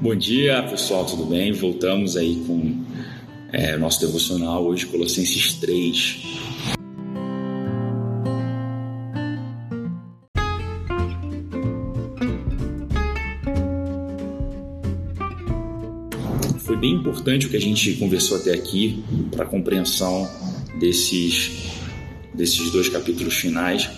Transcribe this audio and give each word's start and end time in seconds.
Bom 0.00 0.14
dia, 0.14 0.62
pessoal, 0.62 1.04
tudo 1.04 1.24
bem? 1.24 1.50
Voltamos 1.50 2.16
aí 2.16 2.36
com 2.46 2.84
é, 3.52 3.76
nosso 3.76 3.98
devocional 4.00 4.64
hoje, 4.64 4.86
Colossenses 4.86 5.54
3. 5.54 6.22
Foi 16.60 16.76
bem 16.76 16.92
importante 16.92 17.46
o 17.46 17.50
que 17.50 17.56
a 17.56 17.60
gente 17.60 17.94
conversou 17.94 18.36
até 18.36 18.54
aqui 18.54 19.02
para 19.32 19.42
a 19.42 19.48
compreensão 19.48 20.30
desses, 20.78 21.72
desses 22.32 22.70
dois 22.70 22.88
capítulos 22.88 23.34
finais, 23.34 23.90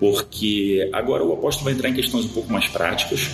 porque 0.00 0.90
agora 0.92 1.22
o 1.22 1.32
apóstolo 1.32 1.66
vai 1.66 1.74
entrar 1.74 1.90
em 1.90 1.94
questões 1.94 2.24
um 2.24 2.30
pouco 2.30 2.52
mais 2.52 2.66
práticas 2.66 3.30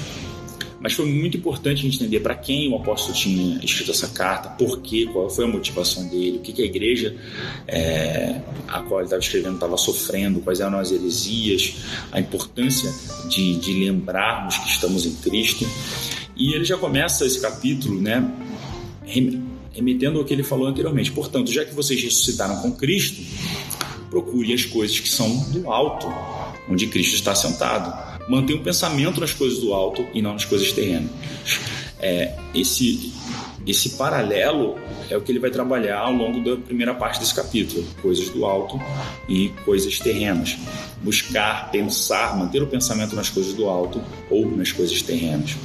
mas 0.80 0.92
foi 0.92 1.06
muito 1.06 1.36
importante 1.36 1.80
a 1.80 1.82
gente 1.82 1.96
entender 1.96 2.20
para 2.20 2.34
quem 2.34 2.70
o 2.72 2.76
apóstolo 2.76 3.14
tinha 3.14 3.58
escrito 3.64 3.90
essa 3.90 4.08
carta, 4.08 4.50
por 4.50 4.80
quê, 4.80 5.08
qual 5.12 5.28
foi 5.28 5.44
a 5.44 5.48
motivação 5.48 6.06
dele, 6.08 6.38
o 6.38 6.40
que, 6.40 6.52
que 6.52 6.62
a 6.62 6.64
igreja 6.64 7.16
é, 7.66 8.40
a 8.68 8.82
qual 8.82 9.00
ele 9.00 9.06
estava 9.06 9.20
escrevendo 9.20 9.54
estava 9.54 9.76
sofrendo, 9.76 10.40
quais 10.40 10.60
eram 10.60 10.78
as 10.78 10.92
heresias, 10.92 11.74
a 12.12 12.20
importância 12.20 12.92
de, 13.28 13.56
de 13.56 13.72
lembrarmos 13.72 14.56
que 14.58 14.68
estamos 14.68 15.04
em 15.04 15.14
Cristo. 15.16 15.66
E 16.36 16.54
ele 16.54 16.64
já 16.64 16.76
começa 16.76 17.26
esse 17.26 17.40
capítulo, 17.40 18.00
né, 18.00 18.24
remetendo 19.72 20.20
ao 20.20 20.24
que 20.24 20.32
ele 20.32 20.44
falou 20.44 20.68
anteriormente. 20.68 21.10
Portanto, 21.10 21.50
já 21.50 21.64
que 21.64 21.74
vocês 21.74 22.00
ressuscitaram 22.00 22.62
com 22.62 22.70
Cristo, 22.70 23.20
procure 24.08 24.52
as 24.54 24.64
coisas 24.64 25.00
que 25.00 25.08
são 25.08 25.50
do 25.50 25.70
alto, 25.70 26.06
onde 26.70 26.86
Cristo 26.86 27.14
está 27.14 27.34
sentado 27.34 28.17
mantenha 28.28 28.58
o 28.58 28.62
pensamento 28.62 29.20
nas 29.20 29.32
coisas 29.32 29.58
do 29.58 29.72
alto 29.72 30.06
e 30.12 30.20
não 30.20 30.32
nas 30.32 30.44
coisas 30.44 30.70
terrenas. 30.72 31.10
É, 32.00 32.36
esse, 32.54 33.12
esse 33.66 33.90
paralelo 33.90 34.76
é 35.10 35.16
o 35.16 35.20
que 35.20 35.32
ele 35.32 35.38
vai 35.38 35.50
trabalhar 35.50 35.98
ao 35.98 36.12
longo 36.12 36.40
da 36.44 36.56
primeira 36.56 36.94
parte 36.94 37.18
desse 37.18 37.34
capítulo: 37.34 37.84
coisas 38.00 38.28
do 38.28 38.44
alto 38.44 38.80
e 39.28 39.48
coisas 39.64 39.98
terrenas. 39.98 40.56
Buscar, 41.02 41.70
pensar, 41.70 42.36
manter 42.36 42.62
o 42.62 42.66
pensamento 42.66 43.16
nas 43.16 43.28
coisas 43.28 43.54
do 43.54 43.68
alto 43.68 44.00
ou 44.30 44.50
nas 44.56 44.70
coisas 44.72 45.02
terrenas. 45.02 45.56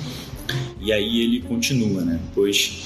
E 0.79 0.91
aí 0.91 1.21
ele 1.21 1.41
continua, 1.41 2.01
né? 2.01 2.19
Pois 2.33 2.83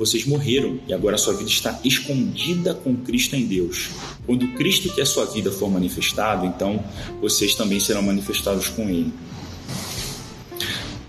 vocês 0.00 0.24
morreram 0.24 0.80
e 0.88 0.94
agora 0.94 1.16
a 1.16 1.18
sua 1.18 1.34
vida 1.34 1.50
está 1.50 1.78
escondida 1.84 2.72
com 2.72 2.96
Cristo 2.96 3.36
em 3.36 3.44
Deus. 3.44 3.90
Quando 4.24 4.48
Cristo, 4.54 4.88
que 4.88 4.98
é 4.98 5.02
a 5.02 5.06
sua 5.06 5.26
vida, 5.26 5.52
for 5.52 5.70
manifestado, 5.70 6.46
então 6.46 6.82
vocês 7.20 7.54
também 7.54 7.78
serão 7.78 8.00
manifestados 8.00 8.68
com 8.68 8.88
Ele. 8.88 9.12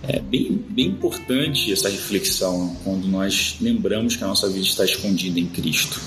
É 0.03 0.19
bem, 0.19 0.61
bem 0.69 0.87
importante 0.87 1.71
essa 1.71 1.87
reflexão 1.87 2.75
quando 2.83 3.07
nós 3.07 3.55
lembramos 3.61 4.17
que 4.17 4.25
a 4.25 4.27
nossa 4.27 4.49
vida 4.49 4.65
está 4.65 4.83
escondida 4.83 5.39
em 5.39 5.47
Cristo. 5.47 5.97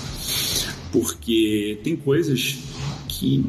Porque 0.91 1.79
tem 1.83 1.95
coisas 1.95 2.55
que, 3.07 3.43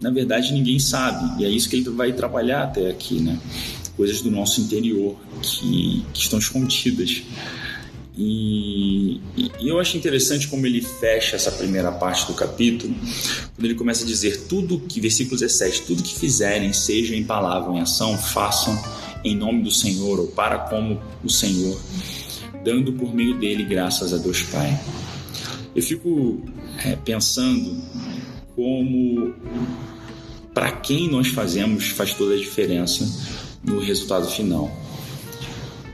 na 0.00 0.10
verdade, 0.10 0.54
ninguém 0.54 0.78
sabe, 0.78 1.42
e 1.42 1.44
é 1.44 1.50
isso 1.50 1.68
que 1.68 1.76
ele 1.76 1.90
vai 1.90 2.14
trabalhar 2.14 2.62
até 2.62 2.88
aqui, 2.88 3.20
né? 3.20 3.38
Coisas 3.98 4.22
do 4.22 4.30
nosso 4.30 4.62
interior 4.62 5.14
que, 5.42 6.02
que 6.14 6.20
estão 6.22 6.38
escondidas. 6.38 7.22
E, 8.22 9.18
e, 9.34 9.66
eu 9.66 9.80
acho 9.80 9.96
interessante 9.96 10.46
como 10.46 10.66
ele 10.66 10.82
fecha 10.82 11.36
essa 11.36 11.50
primeira 11.50 11.90
parte 11.90 12.26
do 12.26 12.34
capítulo, 12.34 12.94
quando 13.54 13.64
ele 13.64 13.74
começa 13.74 14.04
a 14.04 14.06
dizer 14.06 14.42
tudo 14.46 14.78
que, 14.78 15.00
versículo 15.00 15.38
17, 15.38 15.82
tudo 15.86 16.02
que 16.02 16.14
fizerem, 16.18 16.70
seja 16.70 17.16
em 17.16 17.24
palavra 17.24 17.70
ou 17.70 17.78
em 17.78 17.80
ação, 17.80 18.18
façam 18.18 18.78
em 19.24 19.34
nome 19.34 19.62
do 19.62 19.70
Senhor 19.70 20.20
ou 20.20 20.26
para 20.26 20.58
como 20.58 21.00
o 21.24 21.30
Senhor, 21.30 21.80
dando 22.62 22.92
por 22.92 23.14
meio 23.14 23.38
dele 23.38 23.64
graças 23.64 24.12
a 24.12 24.18
Deus 24.18 24.42
Pai. 24.42 24.78
Eu 25.74 25.82
fico 25.82 26.42
é, 26.84 26.96
pensando 26.96 27.82
como 28.54 29.34
para 30.52 30.72
quem 30.72 31.08
nós 31.08 31.28
fazemos 31.28 31.88
faz 31.88 32.12
toda 32.12 32.34
a 32.34 32.38
diferença 32.38 33.08
no 33.64 33.80
resultado 33.80 34.28
final. 34.28 34.70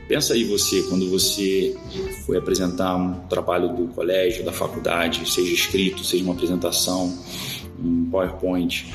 Pensa 0.08 0.34
aí 0.34 0.44
você, 0.44 0.82
quando 0.82 1.10
você 1.10 1.76
foi 2.24 2.36
apresentar 2.36 2.96
um 2.96 3.26
trabalho 3.26 3.74
do 3.74 3.88
colégio, 3.88 4.44
da 4.44 4.52
faculdade, 4.52 5.28
seja 5.28 5.52
escrito, 5.52 6.04
seja 6.04 6.22
uma 6.22 6.32
apresentação, 6.32 7.12
um 7.82 8.08
PowerPoint. 8.08 8.86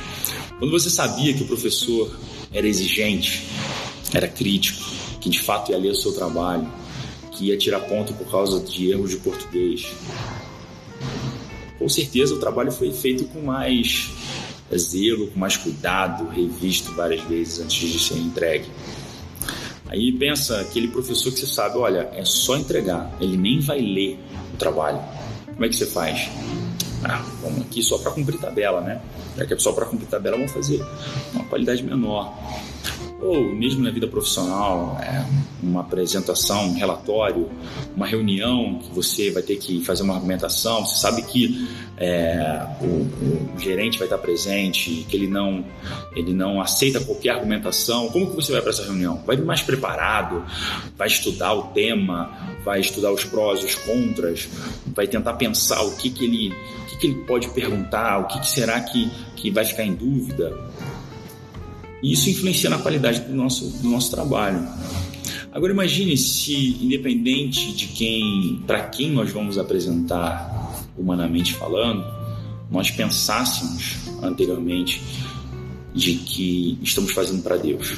Quando 0.58 0.72
você 0.72 0.90
sabia 0.90 1.34
que 1.34 1.44
o 1.44 1.48
professor 1.48 2.10
era 2.54 2.66
exigente, 2.66 3.46
era 4.14 4.28
crítico, 4.28 4.84
que 5.20 5.30
de 5.30 5.40
fato 5.40 5.72
ia 5.72 5.78
ler 5.78 5.92
o 5.92 5.96
seu 5.96 6.14
trabalho, 6.14 6.68
que 7.32 7.48
ia 7.48 7.58
tirar 7.58 7.82
ponto 7.82 8.14
por 8.14 8.30
causa 8.32 8.60
de 8.62 8.92
erros 8.92 9.10
de 9.10 9.18
português. 9.18 9.88
Com 11.78 11.90
certeza 11.90 12.36
o 12.36 12.40
trabalho 12.40 12.72
foi 12.72 12.94
feito 12.94 13.26
com 13.26 13.42
mais 13.42 14.10
zelo, 14.78 15.28
com 15.28 15.40
mais 15.40 15.58
cuidado, 15.58 16.30
revisto 16.30 16.94
várias 16.94 17.22
vezes 17.24 17.60
antes 17.60 17.90
de 17.90 18.00
ser 18.00 18.18
entregue. 18.18 18.66
Aí 19.92 20.10
pensa 20.14 20.62
aquele 20.62 20.88
professor 20.88 21.34
que 21.34 21.40
você 21.42 21.46
sabe, 21.46 21.78
olha, 21.78 22.10
é 22.14 22.24
só 22.24 22.56
entregar, 22.56 23.12
ele 23.20 23.36
nem 23.36 23.60
vai 23.60 23.82
ler 23.82 24.18
o 24.54 24.58
trabalho. 24.58 25.02
Como 25.48 25.66
é 25.66 25.68
que 25.68 25.76
você 25.76 25.86
faz? 25.86 26.30
Ah, 27.04 27.22
vamos 27.42 27.64
aqui 27.64 27.84
só 27.84 27.98
para 27.98 28.12
cumprir 28.12 28.40
tabela, 28.40 28.80
né? 28.80 29.02
Já 29.38 29.46
que 29.46 29.54
é 29.54 29.60
só 29.60 29.74
para 29.74 29.86
cumprir 29.86 30.08
tabela, 30.08 30.38
vamos 30.38 30.54
fazer 30.54 30.82
uma 31.34 31.44
qualidade 31.44 31.84
menor 31.84 32.34
ou 33.22 33.54
mesmo 33.54 33.84
na 33.84 33.92
vida 33.92 34.08
profissional, 34.08 34.98
é, 35.00 35.24
uma 35.62 35.82
apresentação, 35.82 36.70
um 36.70 36.74
relatório, 36.74 37.50
uma 37.96 38.08
reunião 38.08 38.80
que 38.80 38.94
você 38.94 39.30
vai 39.30 39.44
ter 39.44 39.58
que 39.58 39.84
fazer 39.86 40.04
uma 40.04 40.16
argumentação, 40.16 40.86
você 40.86 40.98
sabe 40.98 41.22
que 41.22 41.68
é, 41.98 42.66
o, 42.82 43.56
o, 43.56 43.60
gerente 43.60 44.00
vai 44.00 44.08
estar 44.08 44.18
presente, 44.18 45.06
que 45.08 45.16
ele 45.16 45.28
não, 45.28 45.64
ele 46.16 46.34
não 46.34 46.60
aceita 46.60 47.00
qualquer 47.00 47.30
argumentação, 47.30 48.10
como 48.10 48.32
que 48.32 48.36
você 48.36 48.52
vai 48.52 48.62
para 48.62 48.72
essa 48.72 48.84
reunião? 48.84 49.22
Vai 49.26 49.38
mais 49.38 49.62
preparado, 49.62 50.44
vai 50.98 51.08
estudar 51.08 51.54
o 51.54 51.64
tema, 51.66 52.36
vai 52.66 52.80
estudar 52.80 53.12
os 53.12 53.24
prós 53.24 53.62
e 53.62 53.66
os 53.66 53.76
contras, 53.76 54.50
vai 54.96 55.08
tentar 55.08 55.34
pensar 55.34 55.84
o 55.84 55.96
que, 55.96 56.10
que, 56.10 56.26
ele, 56.26 56.50
o 56.50 56.86
que, 56.88 56.98
que 56.98 57.08
ele 57.08 57.24
pode 57.26 57.50
perguntar, 57.50 58.18
o 58.18 58.26
que, 58.26 58.40
que 58.40 58.50
será 58.50 58.80
que, 58.82 59.12
que 59.36 59.52
vai 59.52 59.64
ficar 59.64 59.84
em 59.84 59.94
dúvida. 59.94 60.58
E 62.02 62.14
isso 62.14 62.30
influencia 62.30 62.70
na 62.70 62.80
qualidade 62.80 63.22
do 63.22 63.34
nosso, 63.34 63.66
do 63.82 63.90
nosso 63.90 64.12
trabalho. 64.12 64.68
Agora 65.52 65.74
imagine 65.74 66.16
se, 66.18 66.78
independente 66.82 67.74
de 67.74 67.88
quem, 67.88 68.64
para 68.66 68.88
quem 68.88 69.12
nós 69.12 69.32
vamos 69.32 69.58
apresentar, 69.58 70.88
humanamente 70.98 71.54
falando, 71.54 72.06
nós 72.72 72.90
pensássemos 72.90 73.98
anteriormente 74.24 75.02
de 75.94 76.16
que 76.16 76.80
estamos 76.82 77.12
fazendo 77.12 77.44
para 77.44 77.58
Deus. 77.58 77.96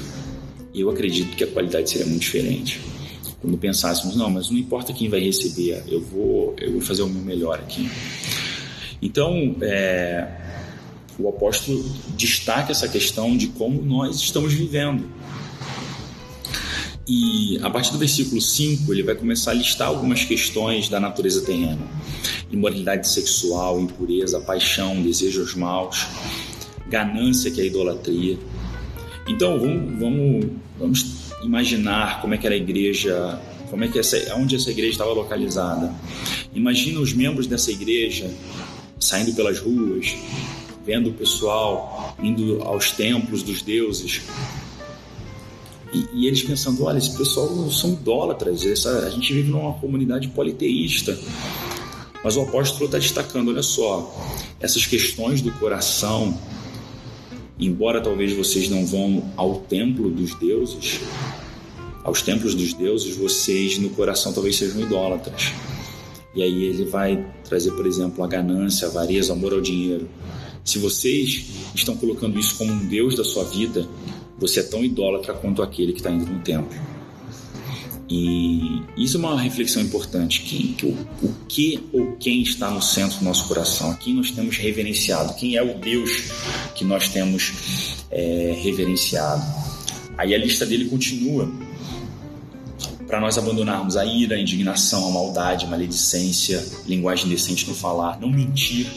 Eu 0.73 0.89
acredito 0.89 1.35
que 1.35 1.43
a 1.43 1.47
qualidade 1.47 1.91
seria 1.91 2.07
muito 2.07 2.21
diferente. 2.21 2.81
Quando 3.39 3.57
pensássemos, 3.57 4.15
não, 4.15 4.31
mas 4.31 4.49
não 4.49 4.57
importa 4.57 4.91
quem 4.91 5.07
vai 5.09 5.19
receber, 5.19 5.83
eu 5.87 6.01
vou, 6.01 6.55
eu 6.59 6.71
vou 6.71 6.81
fazer 6.81 7.03
o 7.03 7.09
meu 7.09 7.21
melhor 7.21 7.59
aqui. 7.59 7.87
Então, 9.01 9.55
é, 9.61 10.42
o 11.19 11.29
apóstolo 11.29 11.83
destaca 12.17 12.71
essa 12.71 12.87
questão 12.87 13.35
de 13.35 13.47
como 13.47 13.81
nós 13.81 14.17
estamos 14.17 14.53
vivendo. 14.53 15.09
E 17.07 17.59
a 17.61 17.69
partir 17.69 17.91
do 17.91 17.97
versículo 17.97 18.39
5, 18.39 18.91
ele 18.93 19.03
vai 19.03 19.15
começar 19.15 19.51
a 19.51 19.53
listar 19.53 19.89
algumas 19.89 20.23
questões 20.23 20.87
da 20.87 20.99
natureza 20.99 21.41
terrena: 21.41 21.81
imoralidade 22.49 23.07
sexual, 23.07 23.79
impureza, 23.79 24.39
paixão, 24.39 25.01
desejos 25.01 25.53
maus, 25.53 26.07
ganância, 26.87 27.51
que 27.51 27.59
é 27.59 27.63
a 27.65 27.67
idolatria. 27.67 28.37
Então, 29.27 29.59
vamos, 29.59 29.99
vamos, 29.99 30.45
vamos 30.79 31.05
imaginar 31.43 32.21
como 32.21 32.33
é 32.33 32.37
que 32.37 32.45
era 32.45 32.55
a 32.55 32.57
igreja, 32.57 33.39
como 33.69 33.83
é 33.83 33.87
que 33.89 33.99
essa, 33.99 34.17
onde 34.35 34.55
essa 34.55 34.71
igreja 34.71 34.91
estava 34.91 35.11
localizada. 35.11 35.93
Imagina 36.53 36.99
os 37.01 37.13
membros 37.13 37.47
dessa 37.47 37.71
igreja 37.71 38.31
saindo 38.97 39.33
pelas 39.33 39.59
ruas, 39.59 40.15
vendo 40.85 41.09
o 41.09 41.13
pessoal 41.13 42.15
indo 42.21 42.61
aos 42.63 42.91
templos 42.91 43.43
dos 43.43 43.61
deuses. 43.61 44.21
E, 45.93 46.07
e 46.13 46.27
eles 46.27 46.43
pensando: 46.43 46.83
olha, 46.83 46.97
esse 46.97 47.15
pessoal 47.15 47.69
são 47.71 47.93
idólatras, 47.93 48.65
essa, 48.65 49.05
a 49.05 49.09
gente 49.09 49.33
vive 49.33 49.51
numa 49.51 49.73
comunidade 49.73 50.27
politeísta. 50.29 51.17
Mas 52.23 52.37
o 52.37 52.41
apóstolo 52.41 52.85
está 52.85 52.97
destacando: 52.97 53.49
olha 53.49 53.63
só, 53.63 54.13
essas 54.59 54.85
questões 54.85 55.41
do 55.41 55.51
coração, 55.53 56.37
embora 57.59 58.01
talvez 58.01 58.33
vocês 58.33 58.69
não 58.69 58.85
vão 58.85 59.31
ao 59.35 59.55
templo 59.59 60.09
dos 60.09 60.33
deuses, 60.35 60.99
aos 62.03 62.21
templos 62.21 62.55
dos 62.55 62.73
deuses, 62.73 63.15
vocês 63.15 63.77
no 63.77 63.89
coração 63.91 64.33
talvez 64.33 64.57
sejam 64.57 64.81
idólatras. 64.81 65.51
E 66.35 66.41
aí 66.41 66.63
ele 66.63 66.85
vai 66.85 67.23
trazer, 67.43 67.71
por 67.71 67.85
exemplo, 67.85 68.23
a 68.23 68.27
ganância, 68.27 68.87
a 68.87 68.89
avareza, 68.91 69.31
o 69.31 69.35
amor 69.35 69.53
ao 69.53 69.61
dinheiro. 69.61 70.09
Se 70.63 70.79
vocês 70.79 71.45
estão 71.75 71.95
colocando 71.95 72.39
isso 72.39 72.57
como 72.57 72.71
um 72.71 72.87
Deus 72.87 73.15
da 73.15 73.23
sua 73.23 73.43
vida, 73.43 73.87
você 74.37 74.61
é 74.61 74.63
tão 74.63 74.83
idólatra 74.83 75.33
quanto 75.33 75.61
aquele 75.61 75.91
que 75.91 75.99
está 75.99 76.09
indo 76.09 76.25
no 76.25 76.39
templo. 76.39 76.73
E 78.09 78.81
isso 78.97 79.17
é 79.17 79.19
uma 79.19 79.41
reflexão 79.41 79.81
importante. 79.81 80.41
Quem, 80.41 80.75
o, 80.83 81.25
o 81.25 81.33
que 81.47 81.83
ou 81.91 82.13
quem 82.17 82.41
está 82.41 82.69
no 82.69 82.81
centro 82.81 83.19
do 83.19 83.25
nosso 83.25 83.47
coração? 83.47 83.91
A 83.91 83.95
quem 83.95 84.13
nós 84.13 84.31
temos 84.31 84.57
reverenciado? 84.57 85.33
Quem 85.35 85.55
é 85.55 85.63
o 85.63 85.79
Deus 85.79 86.31
que 86.75 86.85
nós 86.85 87.09
temos 87.09 88.03
é, 88.11 88.57
reverenciado? 88.61 89.43
Aí 90.17 90.33
a 90.33 90.37
lista 90.37 90.65
dele 90.65 90.85
continua 90.85 91.51
para 93.07 93.19
nós 93.19 93.37
abandonarmos 93.37 93.97
a 93.97 94.05
ira, 94.05 94.35
a 94.35 94.39
indignação, 94.39 95.07
a 95.07 95.11
maldade, 95.11 95.65
a 95.65 95.69
maledicência, 95.69 96.63
linguagem 96.87 97.29
decente 97.29 97.67
no 97.67 97.75
falar, 97.75 98.19
não 98.19 98.29
mentir 98.29 98.87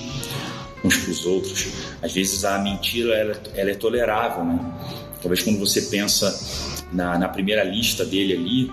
uns 0.86 0.96
para 0.96 1.10
os 1.10 1.26
outros. 1.26 1.68
Às 2.02 2.12
vezes 2.12 2.44
a 2.44 2.58
mentira 2.58 3.14
ela, 3.14 3.42
ela 3.54 3.70
é 3.70 3.74
tolerável, 3.74 4.44
né? 4.44 4.58
Talvez 5.20 5.42
quando 5.42 5.58
você 5.58 5.82
pensa 5.82 6.32
na, 6.92 7.18
na 7.18 7.28
primeira 7.28 7.64
lista 7.64 8.04
dele 8.04 8.34
ali, 8.34 8.72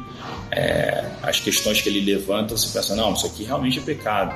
é, 0.52 1.10
as 1.24 1.40
questões 1.40 1.82
que 1.82 1.90
ele 1.90 2.02
levanta, 2.02 2.56
você 2.56 2.68
pensa, 2.72 2.96
não, 2.96 3.14
isso 3.14 3.26
aqui 3.26 3.44
realmente 3.44 3.80
é 3.80 3.82
pecado. 3.82 4.34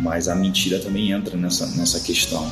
Mas 0.00 0.28
a 0.28 0.34
mentira 0.34 0.78
também 0.78 1.12
entra 1.12 1.36
nessa, 1.36 1.66
nessa 1.76 2.00
questão. 2.00 2.50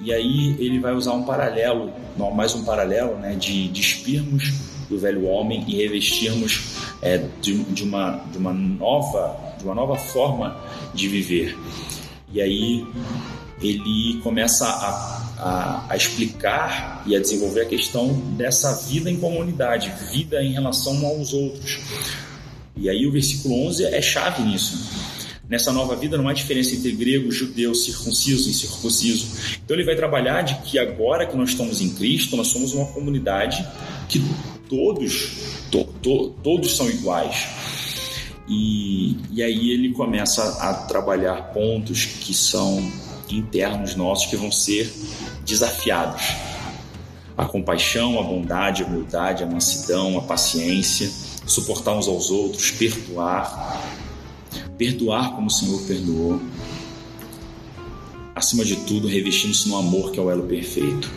E 0.00 0.12
aí 0.12 0.56
ele 0.58 0.78
vai 0.78 0.94
usar 0.94 1.12
um 1.12 1.24
paralelo, 1.24 1.92
mais 2.34 2.54
um 2.54 2.64
paralelo, 2.64 3.16
né, 3.16 3.34
de 3.34 3.68
despirmos 3.68 4.54
do 4.88 4.98
velho 4.98 5.26
homem 5.26 5.64
e 5.68 5.76
revestirmos 5.76 6.76
é, 7.02 7.18
de, 7.42 7.62
de, 7.64 7.82
uma, 7.82 8.24
de, 8.30 8.38
uma 8.38 8.52
nova, 8.52 9.36
de 9.58 9.64
uma 9.64 9.74
nova 9.74 9.96
forma 9.96 10.56
de 10.94 11.08
viver. 11.08 11.58
E 12.32 12.40
aí 12.40 12.86
ele 13.60 14.20
começa 14.22 14.66
a, 14.66 15.34
a, 15.38 15.86
a, 15.90 15.96
explicar 15.96 17.02
e 17.06 17.16
a 17.16 17.20
desenvolver 17.20 17.62
a 17.62 17.66
questão 17.66 18.12
dessa 18.36 18.74
vida 18.86 19.10
em 19.10 19.16
comunidade, 19.16 19.92
vida 20.12 20.42
em 20.42 20.52
relação 20.52 21.04
aos 21.06 21.32
outros. 21.32 21.78
E 22.76 22.88
aí 22.88 23.06
o 23.06 23.12
versículo 23.12 23.66
11 23.66 23.84
é 23.86 24.00
chave 24.00 24.42
nisso. 24.42 25.08
Nessa 25.48 25.72
nova 25.72 25.96
vida 25.96 26.18
não 26.18 26.28
há 26.28 26.32
diferença 26.34 26.74
entre 26.74 26.92
grego, 26.92 27.32
judeu, 27.32 27.74
circunciso 27.74 28.48
e 28.48 28.50
incircunciso. 28.50 29.26
Então 29.64 29.74
ele 29.74 29.84
vai 29.84 29.96
trabalhar 29.96 30.42
de 30.42 30.54
que 30.58 30.78
agora 30.78 31.26
que 31.26 31.36
nós 31.36 31.50
estamos 31.50 31.80
em 31.80 31.88
Cristo, 31.94 32.36
nós 32.36 32.48
somos 32.48 32.74
uma 32.74 32.86
comunidade 32.86 33.66
que 34.08 34.22
todos, 34.68 35.30
to, 35.70 35.84
to, 36.02 36.34
todos 36.44 36.76
são 36.76 36.88
iguais. 36.90 37.46
E, 38.48 39.16
e 39.30 39.42
aí 39.42 39.70
ele 39.70 39.92
começa 39.92 40.42
a 40.62 40.72
trabalhar 40.72 41.52
pontos 41.52 42.06
que 42.06 42.32
são 42.32 42.90
internos 43.28 43.94
nossos 43.94 44.26
que 44.26 44.36
vão 44.36 44.50
ser 44.50 44.90
desafiados. 45.44 46.22
A 47.36 47.44
compaixão, 47.44 48.18
a 48.18 48.22
bondade, 48.22 48.82
a 48.82 48.86
humildade, 48.86 49.44
a 49.44 49.46
mansidão, 49.46 50.18
a 50.18 50.22
paciência, 50.22 51.10
suportar 51.46 51.94
uns 51.94 52.08
aos 52.08 52.30
outros, 52.30 52.70
perdoar, 52.70 53.82
perdoar 54.76 55.34
como 55.34 55.46
o 55.46 55.50
Senhor 55.50 55.80
perdoou. 55.82 56.40
Acima 58.34 58.64
de 58.64 58.76
tudo, 58.76 59.08
revestindo-se 59.08 59.68
no 59.68 59.76
amor 59.76 60.10
que 60.10 60.18
é 60.18 60.22
o 60.22 60.30
elo 60.30 60.44
perfeito. 60.44 61.10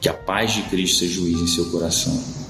Que 0.00 0.08
a 0.08 0.14
paz 0.14 0.52
de 0.52 0.62
Cristo 0.62 0.98
seja 0.98 1.14
juiz 1.14 1.40
em 1.40 1.46
seu 1.46 1.70
coração. 1.70 2.43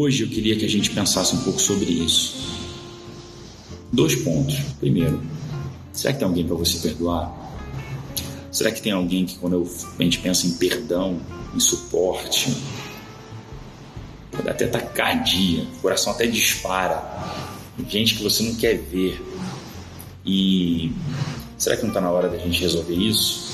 Hoje 0.00 0.22
eu 0.22 0.28
queria 0.28 0.54
que 0.54 0.64
a 0.64 0.68
gente 0.68 0.90
pensasse 0.90 1.34
um 1.34 1.40
pouco 1.40 1.60
sobre 1.60 1.86
isso. 1.86 2.36
Dois 3.92 4.14
pontos. 4.14 4.54
Primeiro, 4.78 5.20
será 5.92 6.12
que 6.12 6.20
tem 6.20 6.28
alguém 6.28 6.46
para 6.46 6.54
você 6.54 6.78
perdoar? 6.78 7.34
Será 8.52 8.70
que 8.70 8.80
tem 8.80 8.92
alguém 8.92 9.26
que, 9.26 9.36
quando 9.38 9.54
eu, 9.54 9.68
a 9.98 10.02
gente 10.04 10.20
pensa 10.20 10.46
em 10.46 10.52
perdão, 10.52 11.18
em 11.52 11.58
suporte, 11.58 12.56
pode 14.30 14.48
até 14.48 14.68
tacardia, 14.68 15.64
o 15.64 15.80
coração 15.80 16.12
até 16.12 16.28
dispara, 16.28 17.02
gente 17.88 18.14
que 18.14 18.22
você 18.22 18.44
não 18.44 18.54
quer 18.54 18.78
ver. 18.78 19.20
E 20.24 20.92
será 21.56 21.76
que 21.76 21.82
não 21.82 21.88
está 21.88 22.00
na 22.00 22.12
hora 22.12 22.28
da 22.28 22.38
gente 22.38 22.60
resolver 22.60 22.94
isso? 22.94 23.52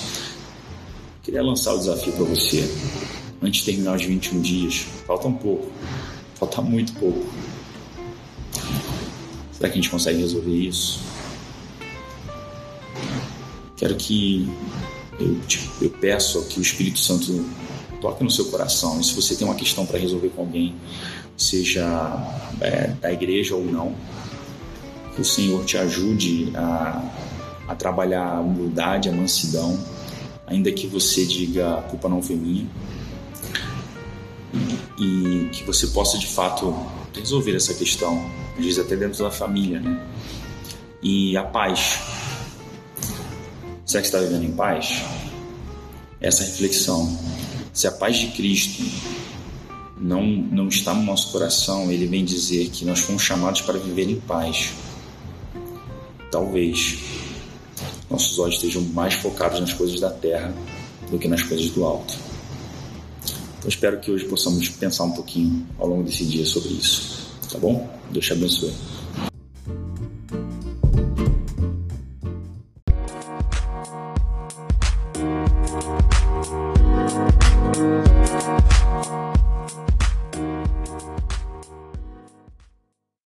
Queria 1.22 1.42
lançar 1.42 1.72
o 1.72 1.78
desafio 1.78 2.12
para 2.12 2.24
você. 2.26 2.70
Antes 3.40 3.60
de 3.60 3.72
terminar 3.72 3.96
os 3.96 4.04
21 4.04 4.42
dias, 4.42 4.84
falta 5.06 5.26
um 5.26 5.32
pouco. 5.32 5.72
Falta 6.34 6.60
muito 6.60 6.92
pouco. 6.94 7.26
Será 9.52 9.68
que 9.68 9.78
a 9.78 9.82
gente 9.82 9.90
consegue 9.90 10.18
resolver 10.18 10.50
isso? 10.50 11.00
Quero 13.76 13.94
que 13.96 14.48
eu, 15.18 15.38
eu 15.80 15.90
peço 15.90 16.44
que 16.46 16.58
o 16.58 16.62
Espírito 16.62 16.98
Santo 16.98 17.44
toque 18.00 18.24
no 18.24 18.30
seu 18.30 18.46
coração. 18.46 19.00
E 19.00 19.04
se 19.04 19.14
você 19.14 19.34
tem 19.36 19.46
uma 19.46 19.54
questão 19.54 19.86
para 19.86 19.98
resolver 19.98 20.28
com 20.30 20.42
alguém, 20.42 20.74
seja 21.36 21.84
é, 22.60 22.88
da 23.00 23.12
igreja 23.12 23.54
ou 23.54 23.64
não, 23.64 23.94
que 25.14 25.20
o 25.20 25.24
Senhor 25.24 25.64
te 25.64 25.78
ajude 25.78 26.52
a, 26.56 27.02
a 27.68 27.74
trabalhar 27.74 28.26
a 28.26 28.40
humildade, 28.40 29.08
a 29.08 29.12
mansidão, 29.12 29.78
ainda 30.46 30.70
que 30.72 30.86
você 30.86 31.24
diga 31.24 31.78
a 31.78 31.82
culpa 31.82 32.08
não 32.08 32.20
foi 32.20 32.36
minha 32.36 32.66
e 34.98 35.48
que 35.52 35.64
você 35.64 35.86
possa 35.88 36.18
de 36.18 36.26
fato 36.26 36.74
resolver 37.14 37.54
essa 37.54 37.74
questão, 37.74 38.24
às 38.56 38.64
vezes 38.64 38.78
até 38.78 38.96
dentro 38.96 39.22
da 39.22 39.30
família, 39.30 39.80
né? 39.80 40.06
E 41.02 41.36
a 41.36 41.44
paz. 41.44 42.00
Será 43.84 44.00
que 44.00 44.08
está 44.08 44.18
vivendo 44.18 44.44
em 44.44 44.52
paz? 44.52 45.02
Essa 46.20 46.44
reflexão. 46.44 47.18
Se 47.72 47.86
a 47.86 47.92
paz 47.92 48.16
de 48.16 48.28
Cristo 48.28 48.82
não, 49.98 50.22
não 50.24 50.68
está 50.68 50.94
no 50.94 51.02
nosso 51.02 51.32
coração, 51.32 51.90
ele 51.90 52.06
vem 52.06 52.24
dizer 52.24 52.68
que 52.70 52.84
nós 52.84 53.00
fomos 53.00 53.22
chamados 53.22 53.60
para 53.60 53.78
viver 53.78 54.08
em 54.08 54.20
paz. 54.20 54.72
Talvez 56.30 56.98
nossos 58.10 58.38
olhos 58.38 58.56
estejam 58.56 58.82
mais 58.82 59.14
focados 59.14 59.60
nas 59.60 59.72
coisas 59.72 60.00
da 60.00 60.10
terra 60.10 60.54
do 61.10 61.18
que 61.18 61.28
nas 61.28 61.42
coisas 61.42 61.70
do 61.70 61.84
alto. 61.84 62.23
Então 63.64 63.70
espero 63.70 63.98
que 63.98 64.10
hoje 64.10 64.26
possamos 64.26 64.68
pensar 64.68 65.04
um 65.04 65.12
pouquinho 65.12 65.66
ao 65.78 65.88
longo 65.88 66.02
desse 66.02 66.22
dia 66.26 66.44
sobre 66.44 66.68
isso. 66.74 67.32
Tá 67.50 67.58
bom? 67.58 67.88
Deus 68.10 68.26
te 68.26 68.34
abençoe. 68.34 68.74